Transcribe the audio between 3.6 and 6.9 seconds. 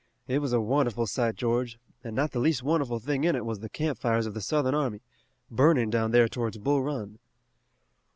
campfires of the Southern army, burning down there towards Bull